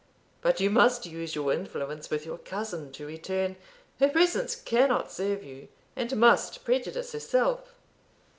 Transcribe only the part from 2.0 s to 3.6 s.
with your cousin to return;